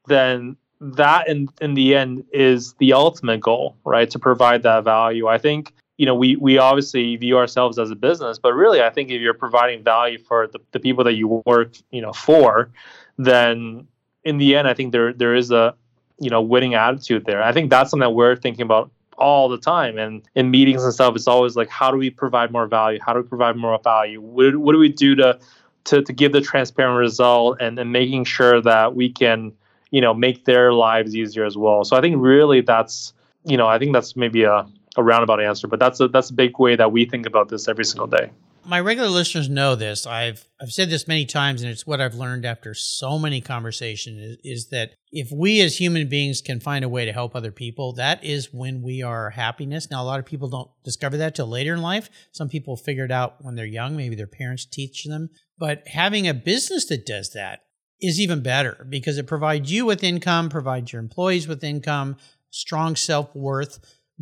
[0.08, 4.10] then that in in the end is the ultimate goal, right?
[4.10, 5.28] To provide that value.
[5.28, 8.90] I think you know we we obviously view ourselves as a business, but really I
[8.90, 12.70] think if you're providing value for the, the people that you work you know for,
[13.18, 13.88] then
[14.26, 15.74] in the end I think there there is a
[16.20, 17.42] you know winning attitude there.
[17.42, 20.92] I think that's something that we're thinking about all the time and in meetings and
[20.92, 23.80] stuff it's always like how do we provide more value how do we provide more
[23.84, 25.38] value what, what do we do to
[25.84, 29.54] to, to give the transparent result and, and making sure that we can
[29.94, 31.86] you know make their lives easier as well.
[31.86, 33.14] So i think really that's
[33.46, 34.66] you know i think that's maybe a,
[34.98, 37.68] a roundabout answer but that's a that's a big way that we think about this
[37.70, 38.30] every single day.
[38.66, 40.08] My regular listeners know this.
[40.08, 44.18] I've i've said this many times and it's what i've learned after so many conversations
[44.18, 47.52] is, is that if we as human beings can find a way to help other
[47.52, 49.92] people that is when we are happiness.
[49.92, 52.10] Now a lot of people don't discover that till later in life.
[52.32, 53.96] Some people figure it out when they're young.
[53.96, 55.30] Maybe their parents teach them.
[55.60, 57.62] But having a business that does that
[58.04, 62.18] is even better because it provides you with income, provides your employees with income,
[62.52, 63.80] strong self worth,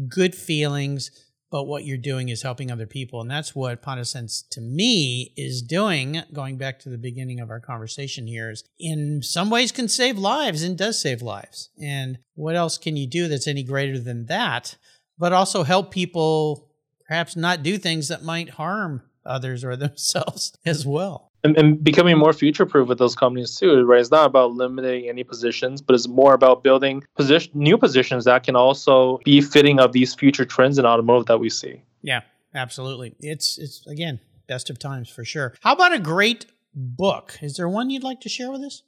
[0.07, 1.11] good feelings.
[1.49, 3.19] But what you're doing is helping other people.
[3.19, 6.21] And that's what Pontosense to me is doing.
[6.31, 10.17] Going back to the beginning of our conversation here is in some ways can save
[10.17, 11.69] lives and does save lives.
[11.81, 14.77] And what else can you do that's any greater than that?
[15.17, 16.69] But also help people
[17.05, 22.17] perhaps not do things that might harm others or themselves as well and, and becoming
[22.17, 23.99] more future proof with those companies too right?
[23.99, 28.43] It's not about limiting any positions but it's more about building position new positions that
[28.43, 31.83] can also be fitting of these future trends in automotive that we see.
[32.01, 32.21] Yeah
[32.53, 33.15] absolutely.
[33.19, 35.53] It's it's again best of times for sure.
[35.61, 37.37] How about a great book?
[37.41, 38.83] Is there one you'd like to share with us?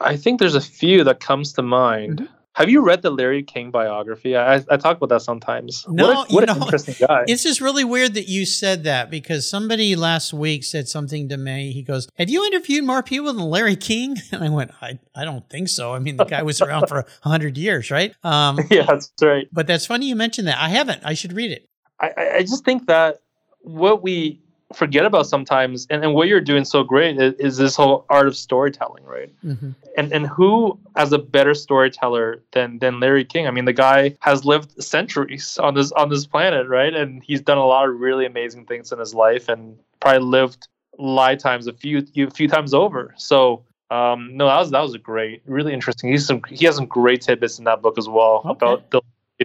[0.00, 2.20] I think there's a few that comes to mind.
[2.20, 2.33] Mm-hmm.
[2.54, 4.36] Have you read the Larry King biography?
[4.36, 5.84] I, I talk about that sometimes.
[5.88, 7.24] No, what, a, what you an interesting guy.
[7.28, 11.36] It's just really weird that you said that because somebody last week said something to
[11.36, 11.72] me.
[11.72, 14.16] He goes, Have you interviewed more people than Larry King?
[14.32, 15.94] And I went, I, I don't think so.
[15.94, 18.14] I mean, the guy was around for 100 years, right?
[18.22, 19.48] Um, yeah, that's right.
[19.52, 20.58] but that's funny you mentioned that.
[20.58, 21.02] I haven't.
[21.04, 21.68] I should read it.
[22.00, 23.20] I- I just think that
[23.62, 24.40] what we
[24.76, 28.26] forget about sometimes, and, and what you're doing so great is, is this whole art
[28.26, 29.30] of storytelling, right?
[29.42, 33.46] hmm And and who as a better storyteller than than Larry King?
[33.46, 36.94] I mean, the guy has lived centuries on this on this planet, right?
[36.94, 40.68] And he's done a lot of really amazing things in his life, and probably lived
[40.98, 43.14] lifetimes a few a few times over.
[43.16, 43.64] So.
[43.90, 46.10] Um, no, that was that was a great, really interesting.
[46.10, 48.50] He's some he has some great tidbits in that book as well Okay.
[48.50, 49.02] about the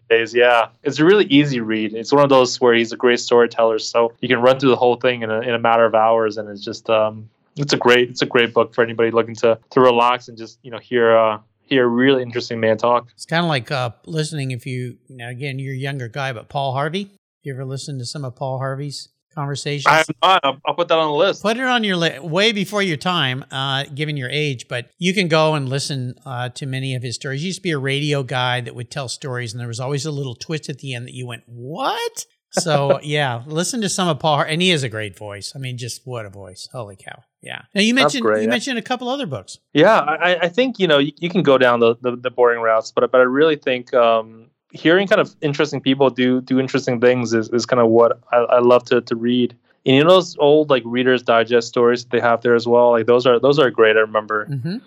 [0.10, 0.34] days.
[0.34, 1.93] Yeah, it's a really easy read.
[1.93, 4.75] It's one of those where he's a great storyteller, so you can run through the
[4.75, 7.78] whole thing in a, in a matter of hours, and it's just um, it's a
[7.78, 10.80] great it's a great book for anybody looking to to relax and just you know
[10.80, 13.10] hear uh hear a really interesting man talk.
[13.13, 16.49] It's kind of like uh, listening if you, now again, you're a younger guy, but
[16.49, 17.12] Paul Harvey.
[17.43, 19.86] You ever listen to some of Paul Harvey's conversations?
[19.88, 20.41] I'm not.
[20.43, 21.41] I'll, I'll put that on the list.
[21.41, 25.13] Put it on your list way before your time, uh, given your age, but you
[25.13, 27.41] can go and listen uh, to many of his stories.
[27.41, 30.06] He used to be a radio guy that would tell stories, and there was always
[30.06, 32.25] a little twist at the end that you went, What?
[32.52, 35.54] So, yeah, listen to some of Paul, Har- and he has a great voice.
[35.56, 36.67] I mean, just what a voice.
[36.71, 37.23] Holy cow.
[37.41, 37.62] Yeah.
[37.73, 38.49] Now, you mentioned great, you yeah.
[38.49, 39.60] mentioned a couple other books.
[39.73, 42.62] Yeah, I, I think you know you, you can go down the, the, the boring
[42.62, 46.99] routes, but but I really think um, hearing kind of interesting people do do interesting
[47.01, 49.55] things is, is kind of what I, I love to, to read.
[49.86, 52.91] And you know those old like Reader's Digest stories that they have there as well.
[52.91, 53.95] Like those are those are great.
[53.97, 54.77] I remember Mm-hmm.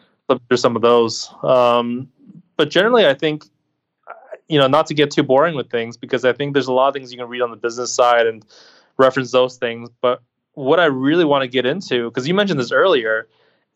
[0.48, 1.32] through some of those.
[1.42, 2.08] Um,
[2.56, 3.44] but generally, I think
[4.48, 6.88] you know not to get too boring with things because I think there's a lot
[6.88, 8.44] of things you can read on the business side and
[8.98, 9.88] reference those things.
[10.00, 10.20] But
[10.54, 13.26] what I really want to get into because you mentioned this earlier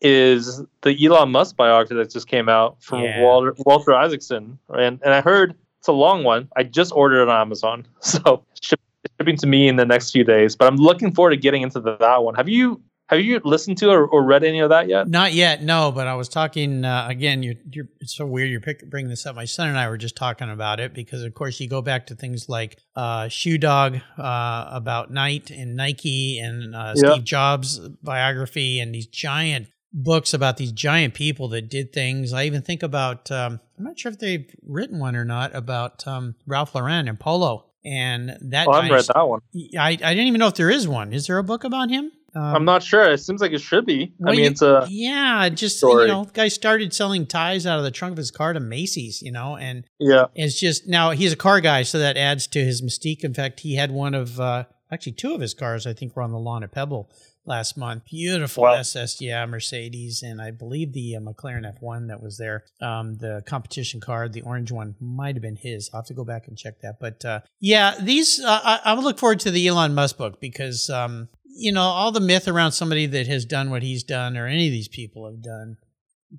[0.01, 3.23] is the Elon Musk biography that just came out from Yeah.
[3.23, 5.55] Walter, Walter Isaacson, and and I heard
[5.87, 6.49] it's a long one.
[6.57, 10.55] I just ordered it on Amazon, so shipping to me in the next few days.
[10.55, 12.35] But I'm looking forward to getting into the, that one.
[12.35, 15.07] Have you have you listened to or, or read any of that yet?
[15.07, 15.93] Not yet, no.
[15.93, 17.41] But I was talking uh, again.
[17.41, 18.49] You're, you're, it's so weird.
[18.49, 19.33] You're pick, bringing this up.
[19.33, 22.07] My son and I were just talking about it because, of course, you go back
[22.07, 26.95] to things like uh, Shoe Dog uh, about Knight and Nike and uh.
[26.95, 32.31] Steve Jobs biography and these giant books about these giant people that did things.
[32.31, 33.29] I even think about.
[33.31, 37.19] Um, I'm not sure if they've written one or not about um, Ralph Lauren and
[37.19, 37.65] Polo.
[37.83, 39.41] And that Oh, I haven't read that one.
[39.77, 41.13] I, I didn't even know if there is one.
[41.13, 42.11] Is there a book about him?
[42.35, 43.09] Um, I'm not sure.
[43.09, 44.13] It seems like it should be.
[44.19, 46.03] well, I mean, you- it's a yeah, just story.
[46.03, 48.59] you know, the guy started selling ties out of the trunk of his car to
[48.59, 50.25] Macy's, you know, and yeah.
[50.35, 53.23] it's just now he's a car guy, so that adds to his mystique.
[53.23, 56.21] In fact, he had one of uh, actually two of his cars, I think, were
[56.23, 57.09] on the lawn at Pebble
[57.47, 58.03] last month.
[58.05, 58.73] Beautiful Wow.
[58.73, 63.41] SS, yeah, Mercedes, and I believe the uh, McLaren F1 that was there, um, the
[63.45, 65.89] competition car, the orange one, might have been his.
[65.93, 66.99] I'll have to go back and check that.
[66.99, 70.39] But uh, yeah, these uh, I, I would look forward to the Elon Musk book
[70.39, 74.37] because um, you know all the myth around somebody that has done what he's done
[74.37, 75.77] or any of these people have done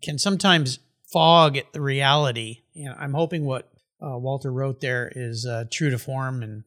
[0.03, 0.79] can sometimes
[1.13, 2.63] fog at the reality.
[2.75, 3.71] You know, I'm hoping what
[4.03, 6.65] uh, Walter wrote there is uh, true to form and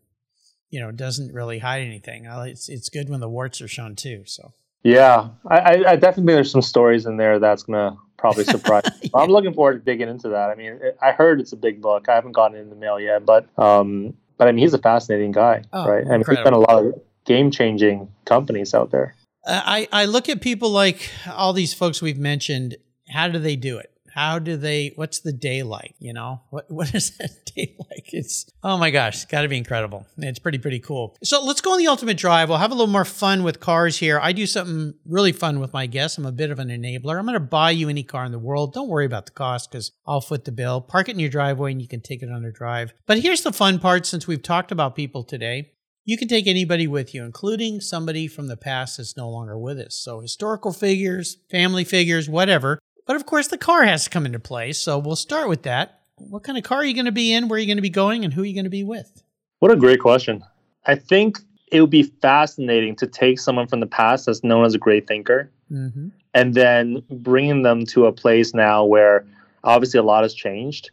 [0.71, 2.25] you know doesn't really hide anything.
[2.25, 4.23] It's it's good when the warts are shown too.
[4.25, 4.53] So
[4.83, 5.29] Yeah.
[5.47, 9.11] I, I, definitely there's some stories in there that's going to probably surprise me.
[9.13, 10.49] I'm looking forward to digging into that.
[10.49, 12.09] I mean, it, I heard it's a big book.
[12.09, 14.79] I haven't gotten it in the mail yet, but um, but I mean, he's a
[14.79, 16.03] fascinating guy, Oh, right?
[16.05, 16.65] I mean, he's done incredible.
[16.67, 19.13] a lot of game changing companies out there.
[19.45, 22.77] I I look at people like all these folks we've mentioned.
[23.09, 23.90] How do they do it?
[24.13, 24.93] How do they?
[24.95, 25.95] What's the day like?
[25.99, 28.13] You know, what what is that day like?
[28.13, 30.05] It's oh my gosh, it's got to be incredible.
[30.17, 31.15] It's pretty pretty cool.
[31.23, 32.49] So let's go on the ultimate drive.
[32.49, 34.19] We'll have a little more fun with cars here.
[34.21, 36.17] I do something really fun with my guests.
[36.17, 37.17] I'm a bit of an enabler.
[37.17, 38.73] I'm going to buy you any car in the world.
[38.73, 40.81] Don't worry about the cost because I'll foot the bill.
[40.81, 42.93] Park it in your driveway and you can take it under drive.
[43.05, 44.05] But here's the fun part.
[44.05, 45.71] Since we've talked about people today,
[46.03, 49.77] you can take anybody with you, including somebody from the past that's no longer with
[49.77, 49.95] us.
[49.95, 52.79] So, historical figures, family figures, whatever.
[53.05, 54.71] But of course, the car has to come into play.
[54.73, 55.99] So, we'll start with that.
[56.17, 57.47] What kind of car are you going to be in?
[57.47, 58.23] Where are you going to be going?
[58.23, 59.23] And who are you going to be with?
[59.59, 60.43] What a great question.
[60.85, 61.39] I think
[61.71, 65.07] it would be fascinating to take someone from the past that's known as a great
[65.07, 66.09] thinker Mm-hmm.
[66.33, 69.25] and then bringing them to a place now where
[69.63, 70.91] obviously a lot has changed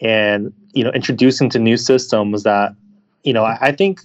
[0.00, 2.76] and you know introducing to new systems that
[3.24, 4.02] you know i, I think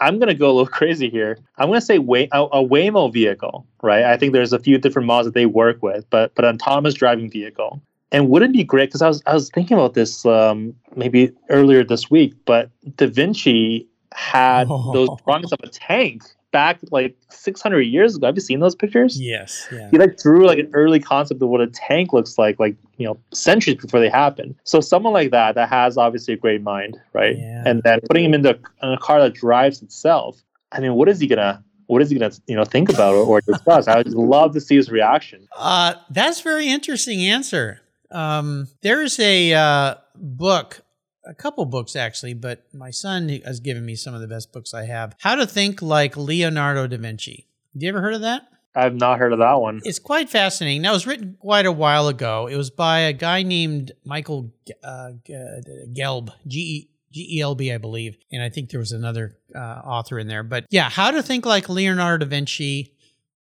[0.00, 1.38] i'm going to go a little crazy here.
[1.58, 4.04] I'm going to say Way, a, a waymo vehicle right?
[4.04, 6.94] I think there's a few different models that they work with but but an autonomous
[6.94, 7.80] driving vehicle.
[8.10, 11.32] And would it be great because I was, I was thinking about this um, maybe
[11.50, 14.92] earlier this week but da vinci had Oh.
[14.94, 18.26] those drawings of a tank back like 600 years ago.
[18.26, 19.20] Have you seen those pictures?
[19.20, 19.66] Yes.
[19.72, 19.90] Yeah.
[19.90, 23.06] He like drew like an early concept of what a tank looks like, like you
[23.06, 24.58] know, centuries before they happen.
[24.64, 27.36] So someone like that that has obviously a great mind, right?
[27.36, 27.62] Yeah.
[27.66, 30.42] And then putting him into a, a car that drives itself.
[30.72, 31.64] I mean, what is he gonna?
[31.86, 33.88] What is he gonna, you know, think about or, or discuss?
[33.88, 35.48] I would love to see his reaction.
[35.56, 37.80] Uh, that's very interesting answer.
[38.10, 40.82] Um, there's a uh, book,
[41.28, 44.74] a couple books actually, but my son has given me some of the best books
[44.74, 45.14] I have.
[45.20, 47.46] How to Think Like Leonardo da Vinci.
[47.74, 48.48] Have you ever heard of that?
[48.74, 49.80] I've not heard of that one.
[49.84, 50.82] It's quite fascinating.
[50.82, 52.46] That was written quite a while ago.
[52.46, 54.52] It was by a guy named Michael
[54.84, 58.16] uh, Gelb, G E L B, I believe.
[58.30, 60.42] And I think there was another uh, author in there.
[60.42, 62.94] But yeah, How to Think Like Leonardo da Vinci.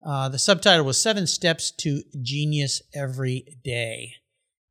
[0.03, 4.13] Uh, the subtitle was Seven Steps to Genius Every Day.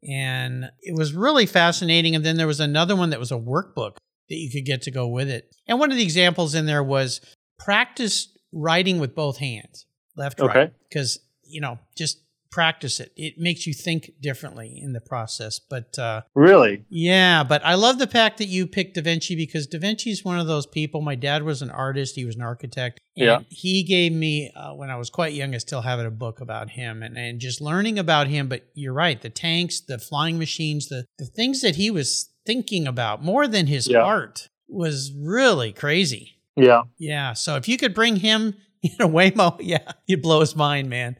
[0.08, 2.14] And it was really fascinating.
[2.14, 3.96] And then there was another one that was a workbook
[4.28, 5.54] that you could get to go with it.
[5.66, 7.20] And one of the examples in there was
[7.58, 9.86] practice writing with both hands,
[10.16, 10.58] left, Okay.
[10.58, 10.72] right.
[10.88, 12.20] Because, you know, just
[12.50, 13.12] practice it.
[13.16, 15.58] It makes you think differently in the process.
[15.58, 16.84] But uh, Really?
[16.88, 20.24] yeah, but I love the fact that you picked Da Vinci because Da Vinci is
[20.24, 21.00] one of those people.
[21.00, 23.00] My dad was an artist, he was an architect.
[23.16, 23.38] And Yeah.
[23.48, 26.40] he gave me, uh, when I was quite young, I still have it, a book
[26.40, 28.48] about him and, and just learning about him.
[28.48, 32.86] But you're right, the tanks, the flying machines, the, the things that he was thinking
[32.86, 33.98] about more than his Yeah.
[34.00, 36.32] art was really crazy.
[36.56, 36.82] Yeah.
[36.98, 37.34] Yeah.
[37.34, 41.16] So if you could bring him in a Waymo, yeah, you'd blow his mind, man.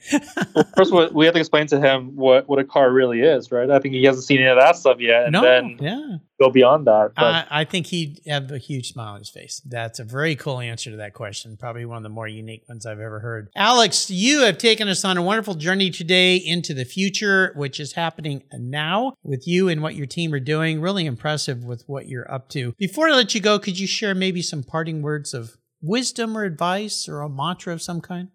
[0.77, 3.71] First, we- we have to explain to him what, what a car really is, right?
[3.71, 6.17] I think he hasn't seen any of that stuff yet, and no, then yeah.
[6.41, 7.13] go beyond that.
[7.17, 9.61] I, I think he'd have a huge smile on his face.
[9.65, 11.57] That's a very cool answer to that question.
[11.57, 13.49] Probably one of the more unique ones I've ever heard.
[13.57, 17.93] Alex, you have taken us on a wonderful journey today into the future, which is
[17.93, 20.81] happening now with you and what your team are doing.
[20.81, 22.75] Really impressive with what you're up to.
[22.79, 26.45] Before I let you go, could you share maybe some parting words of wisdom or
[26.45, 28.29] advice or a mantra of some kind?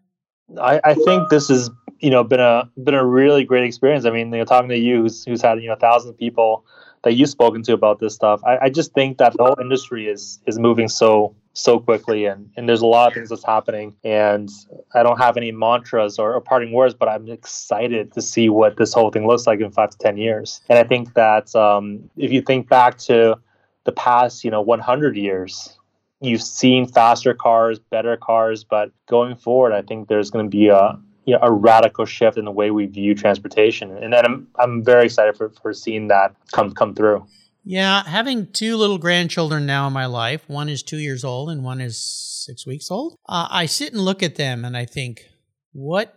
[0.59, 1.69] I, I think this has
[1.99, 4.05] you know been a been a really great experience.
[4.05, 6.65] I mean, you know, talking to you, who's who's had you know thousands of people
[7.03, 8.41] that you've spoken to about this stuff.
[8.45, 12.49] I, I just think that the whole industry is is moving so so quickly, and
[12.57, 13.95] and there's a lot of things that's happening.
[14.03, 14.49] And
[14.93, 18.77] I don't have any mantras or, or parting words, but I'm excited to see what
[18.77, 20.61] this whole thing looks like in five to ten years.
[20.69, 23.37] And I think that um, if you think back to
[23.83, 25.75] the past, you know, 100 years,
[26.21, 30.67] you've seen faster cars, better cars, but going forward, I think there's going to be
[30.67, 34.47] a you know, a radical shift in the way we view transportation, and then I'm
[34.57, 37.25] I'm very excited for, for seeing that come come through.
[37.63, 41.63] Yeah, having two little grandchildren now in my life, one is two years old and
[41.63, 42.01] one is
[42.45, 45.29] six weeks old, uh, I sit and look at them and I think,
[45.73, 46.15] what?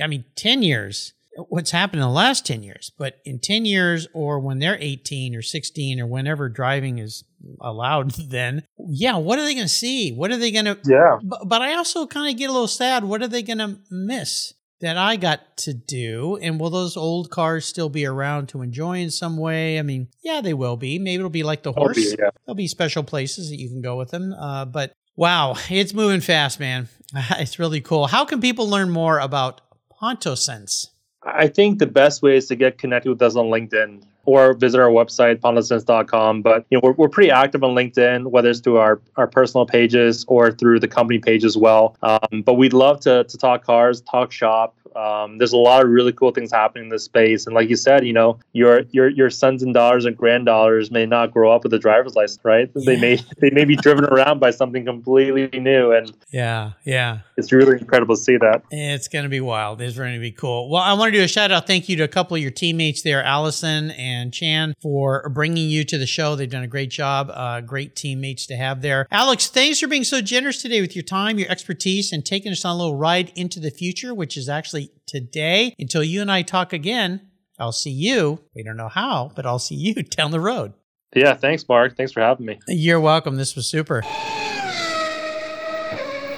[0.00, 4.06] I mean, 10 years, what's happened in the last 10 years, but in 10 years
[4.12, 7.24] or when they're 18 or 16 or whenever driving is
[7.60, 10.12] allowed, then, yeah, what are they going to see?
[10.12, 12.68] What are they going to, Yeah, but, but I also kind of get a little
[12.68, 13.04] sad.
[13.04, 16.38] What are they going to miss that I got to do?
[16.42, 19.78] And will those old cars still be around to enjoy in some way?
[19.78, 20.98] I mean, yeah, they will be.
[20.98, 21.98] Maybe it'll be like the horse.
[21.98, 22.30] yeah.
[22.44, 24.32] There'll be special places that you can go with them.
[24.32, 26.88] Uh, but wow, it's moving fast, man.
[27.32, 28.06] it's really cool.
[28.06, 29.60] How can people learn more about
[30.02, 30.88] Pontosense?
[31.24, 34.80] I think the best way is to get connected with us on LinkedIn or visit
[34.80, 36.42] our website, pontosense.com.
[36.42, 39.66] But you know, we're, we're pretty active on LinkedIn, whether it's through our, our personal
[39.66, 41.96] pages or through the company page as well.
[42.02, 44.76] Um, but we'd love to, to talk cars, talk shop.
[44.96, 47.46] Um, there's a lot of really cool things happening in this space.
[47.46, 51.06] And like you said, you know, your your your sons and daughters and granddaughters may
[51.06, 52.70] not grow up with a driver's license, right?
[52.74, 55.92] They may they may be driven around by something completely new.
[55.92, 57.20] And Yeah, yeah.
[57.36, 58.62] it's really incredible to see that.
[58.70, 59.80] It's going to be wild.
[59.80, 60.70] It's going to be cool.
[60.70, 62.50] Well, I want to do a shout out thank you to a couple of your
[62.50, 66.36] teammates there, Allison and Chan, for bringing you to the show.
[66.36, 67.30] They've done a great job.
[67.32, 69.06] Uh, great teammates to have there.
[69.10, 72.64] Alex, thanks for being so generous today with your time, your expertise, and taking us
[72.64, 75.74] on a little ride into the future, which is actually today.
[75.78, 77.28] Until you and I talk again,
[77.58, 78.40] I'll see you.
[78.54, 80.72] We don't know how, but I'll see you down the road.
[81.14, 81.96] Yeah, thanks, Mark.
[81.96, 82.58] Thanks for having me.
[82.68, 83.36] You're welcome.
[83.36, 84.02] This was super.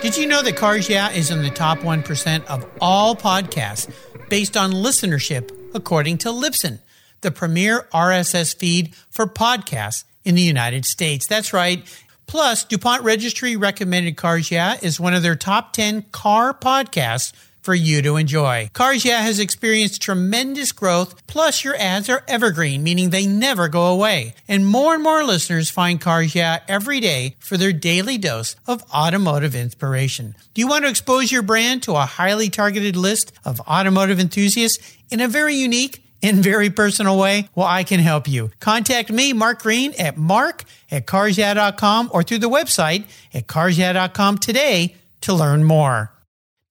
[0.02, 3.90] Did you know that Cars Yeah is in the top 1% of all podcasts
[4.28, 6.80] based on listenership, according to Libsyn,
[7.22, 11.26] the premier RSS feed for podcasts in the United States?
[11.26, 11.84] That's right.
[12.26, 17.32] Plus, DuPont Registry recommended Cars Yeah is one of their top 10 car podcasts
[17.64, 18.68] for you to enjoy.
[18.74, 23.86] Cars Yeah has experienced tremendous growth, plus your ads are evergreen, meaning they never go
[23.86, 24.34] away.
[24.46, 28.84] And more and more listeners find Cars Yeah every day for their daily dose of
[28.92, 30.34] automotive inspiration.
[30.52, 34.96] Do you want to expose your brand to a highly targeted list of automotive enthusiasts
[35.10, 37.48] in a very unique in very personal way?
[37.54, 38.50] Well, I can help you.
[38.60, 44.96] Contact me, Mark Green, at mark at carsyeah.com or through the website at carsyeah.com today
[45.22, 46.13] to learn more.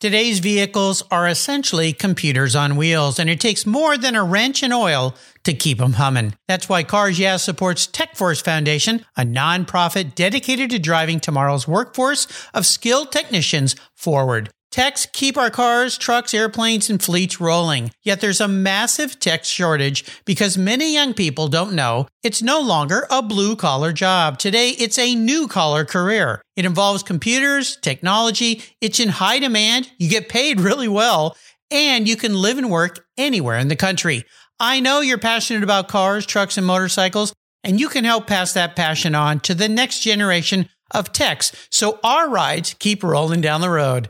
[0.03, 4.73] Today's vehicles are essentially computers on wheels, and it takes more than a wrench and
[4.73, 6.33] oil to keep them humming.
[6.45, 12.65] That's why Cars Yeah supports TechForce Foundation, a nonprofit dedicated to driving tomorrow's workforce of
[12.65, 14.49] skilled technicians forward.
[14.73, 17.91] Techs keep our cars, trucks, airplanes, and fleets rolling.
[18.01, 23.05] Yet there's a massive tech shortage because many young people don't know it's no longer
[23.11, 24.39] a blue collar job.
[24.39, 26.41] Today, it's a new collar career.
[26.55, 31.37] It involves computers, technology, it's in high demand, you get paid really well,
[31.69, 34.23] and you can live and work anywhere in the country.
[34.59, 37.31] I know you're passionate about cars, trucks, and motorcycles,
[37.63, 41.99] and you can help pass that passion on to the next generation of techs so
[42.03, 44.09] our rides keep rolling down the road.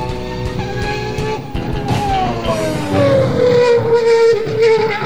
[4.61, 4.97] Yeah.